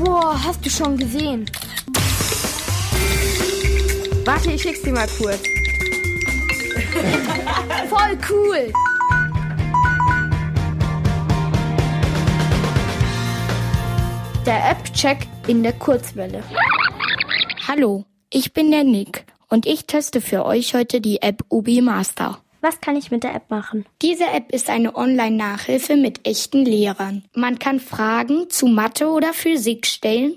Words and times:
Oh, 0.00 0.32
hast 0.32 0.64
du 0.64 0.70
schon 0.70 0.96
gesehen? 0.96 1.44
Warte, 4.24 4.52
ich 4.52 4.62
schick's 4.62 4.82
dir 4.82 4.92
mal 4.92 5.08
kurz. 5.18 5.42
Voll 7.88 8.16
cool! 8.30 8.72
Der 14.46 14.70
App-Check 14.70 15.26
in 15.48 15.62
der 15.62 15.72
Kurzwelle. 15.72 16.44
Hallo, 17.66 18.04
ich 18.30 18.52
bin 18.52 18.70
der 18.70 18.84
Nick 18.84 19.24
und 19.48 19.66
ich 19.66 19.86
teste 19.86 20.20
für 20.20 20.46
euch 20.46 20.74
heute 20.74 21.00
die 21.00 21.22
App 21.22 21.42
Ubi 21.48 21.80
Master. 21.80 22.38
Was 22.60 22.80
kann 22.80 22.96
ich 22.96 23.10
mit 23.10 23.22
der 23.22 23.34
App 23.34 23.50
machen? 23.50 23.86
Diese 24.02 24.26
App 24.26 24.52
ist 24.52 24.68
eine 24.68 24.96
Online-Nachhilfe 24.96 25.96
mit 25.96 26.26
echten 26.26 26.64
Lehrern. 26.64 27.24
Man 27.34 27.58
kann 27.58 27.80
Fragen 27.80 28.50
zu 28.50 28.66
Mathe 28.66 29.08
oder 29.08 29.32
Physik 29.32 29.86
stellen, 29.86 30.36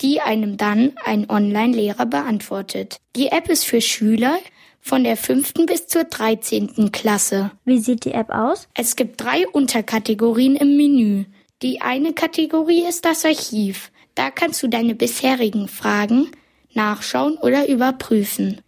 die 0.00 0.20
einem 0.20 0.56
dann 0.56 0.92
ein 1.04 1.30
Online-Lehrer 1.30 2.06
beantwortet. 2.06 2.98
Die 3.16 3.28
App 3.28 3.48
ist 3.48 3.64
für 3.64 3.80
Schüler 3.80 4.38
von 4.80 5.04
der 5.04 5.16
fünften 5.16 5.66
bis 5.66 5.86
zur 5.86 6.04
dreizehnten 6.04 6.92
Klasse. 6.92 7.52
Wie 7.64 7.78
sieht 7.78 8.04
die 8.04 8.12
App 8.12 8.30
aus? 8.30 8.68
Es 8.74 8.96
gibt 8.96 9.20
drei 9.20 9.46
Unterkategorien 9.48 10.56
im 10.56 10.76
Menü. 10.76 11.24
Die 11.62 11.80
eine 11.80 12.12
Kategorie 12.12 12.84
ist 12.88 13.04
das 13.04 13.24
Archiv. 13.24 13.92
Da 14.14 14.30
kannst 14.30 14.62
du 14.62 14.68
deine 14.68 14.94
bisherigen 14.94 15.68
Fragen 15.68 16.32
nachschauen 16.74 17.36
oder 17.36 17.68
überprüfen. 17.68 18.60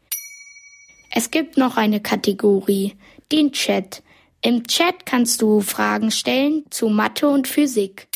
Es 1.17 1.31
gibt 1.31 1.57
noch 1.57 1.77
eine 1.77 2.01
Kategorie, 2.01 2.97
den 3.31 3.53
Chat. 3.53 4.03
Im 4.43 4.67
Chat 4.67 5.07
kannst 5.07 5.41
du 5.43 5.61
Fragen 5.61 6.11
stellen 6.11 6.65
zu 6.71 6.89
Mathe 6.89 7.29
und 7.29 7.47
Physik. 7.47 8.09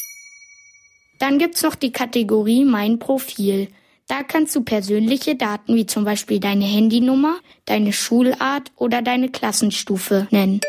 Dann 1.21 1.39
gibt's 1.39 1.63
noch 1.63 1.77
die 1.77 1.93
Kategorie 1.93 2.65
Mein 2.65 2.99
Profil. 2.99 3.69
Da 4.09 4.25
kannst 4.25 4.57
du 4.57 4.63
persönliche 4.63 5.37
Daten 5.37 5.77
wie 5.77 5.87
zum 5.87 6.05
Beispiel 6.05 6.41
deine 6.41 6.65
Handynummer, 6.65 7.37
deine 7.67 7.93
Schulart 7.93 8.73
oder 8.75 9.01
deine 9.01 9.29
Klassenstufe 9.29 10.27
nennen. 10.33 10.61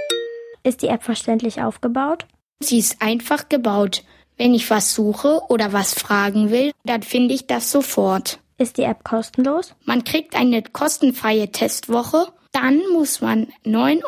Ist 0.62 0.84
die 0.84 0.88
App 0.90 1.04
verständlich 1.04 1.64
aufgebaut? 1.64 2.28
Sie 2.60 2.78
ist 2.78 3.02
einfach 3.02 3.50
gebaut. 3.50 4.04
Wenn 4.38 4.54
ich 4.54 4.70
was 4.70 4.94
suche 4.94 5.42
oder 5.50 5.74
was 5.74 5.96
fragen 5.96 6.52
will, 6.52 6.74
dann 6.86 7.02
finde 7.02 7.34
ich 7.34 7.48
das 7.48 7.72
sofort. 7.72 8.40
Ist 8.60 8.78
die 8.78 8.84
App 8.84 9.06
kostenlos? 9.06 9.74
Man 9.86 10.04
kriegt 10.04 10.36
eine 10.36 10.62
kostenfreie 10.62 11.50
Testwoche, 11.50 12.28
dann 12.52 12.82
muss 12.92 13.22
man 13.22 13.48
9,99 13.66 14.06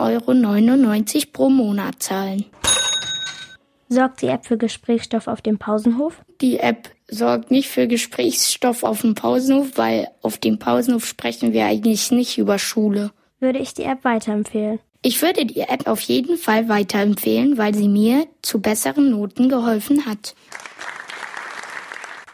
Euro 1.16 1.26
pro 1.32 1.50
Monat 1.50 2.04
zahlen. 2.04 2.46
Sorgt 3.88 4.22
die 4.22 4.28
App 4.28 4.46
für 4.46 4.58
Gesprächsstoff 4.58 5.28
auf 5.28 5.42
dem 5.42 5.58
Pausenhof? 5.58 6.22
Die 6.42 6.60
App 6.60 6.90
sorgt 7.08 7.50
nicht 7.50 7.70
für 7.70 7.88
Gesprächsstoff 7.88 8.84
auf 8.84 9.02
dem 9.02 9.16
Pausenhof, 9.16 9.78
weil 9.78 10.10
auf 10.22 10.38
dem 10.38 10.60
Pausenhof 10.60 11.06
sprechen 11.06 11.54
wir 11.54 11.66
eigentlich 11.66 12.12
nicht 12.12 12.38
über 12.38 12.60
Schule. 12.60 13.12
Würde 13.40 13.60
ich 13.60 13.74
die 13.74 13.84
App 13.84 14.04
weiterempfehlen? 14.04 14.80
Ich 15.02 15.22
würde 15.22 15.46
die 15.46 15.62
App 15.62 15.88
auf 15.88 16.02
jeden 16.02 16.38
Fall 16.38 16.68
weiterempfehlen, 16.68 17.58
weil 17.58 17.74
sie 17.74 17.88
mir 17.88 18.28
zu 18.42 18.60
besseren 18.60 19.12
Noten 19.12 19.48
geholfen 19.48 20.06
hat. 20.06 20.36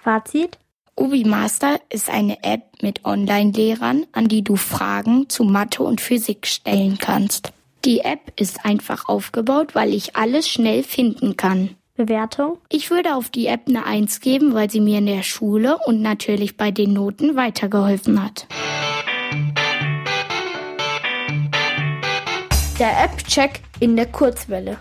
Fazit? 0.01 0.57
Ubi 0.99 1.25
Master 1.25 1.79
ist 1.89 2.09
eine 2.09 2.43
App 2.43 2.63
mit 2.81 3.05
Online-Lehrern, 3.05 4.07
an 4.13 4.27
die 4.27 4.43
du 4.43 4.55
Fragen 4.55 5.29
zu 5.29 5.43
Mathe 5.43 5.83
und 5.83 6.01
Physik 6.01 6.47
stellen 6.47 6.97
kannst. 6.97 7.53
Die 7.85 7.99
App 7.99 8.33
ist 8.35 8.65
einfach 8.65 9.07
aufgebaut, 9.07 9.75
weil 9.75 9.93
ich 9.93 10.15
alles 10.15 10.49
schnell 10.49 10.81
finden 10.81 11.37
kann. 11.37 11.75
Bewertung? 11.95 12.57
Ich 12.69 12.89
würde 12.89 13.13
auf 13.13 13.29
die 13.29 13.45
App 13.45 13.67
eine 13.67 13.85
Eins 13.85 14.21
geben, 14.21 14.55
weil 14.55 14.71
sie 14.71 14.81
mir 14.81 14.97
in 14.97 15.05
der 15.05 15.21
Schule 15.21 15.77
und 15.85 16.01
natürlich 16.01 16.57
bei 16.57 16.71
den 16.71 16.93
Noten 16.93 17.35
weitergeholfen 17.35 18.23
hat. 18.23 18.47
Der 22.79 23.03
App-Check 23.03 23.61
in 23.79 23.95
der 23.95 24.07
Kurzwelle. 24.07 24.77